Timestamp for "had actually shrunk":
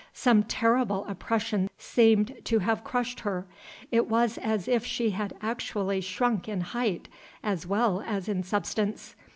5.11-6.49